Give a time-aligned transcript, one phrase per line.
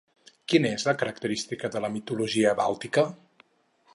[0.53, 3.07] Quina és la característica de la mitologia bàltica?